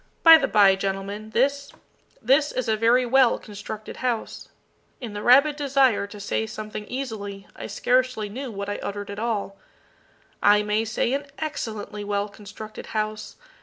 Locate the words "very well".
2.75-3.37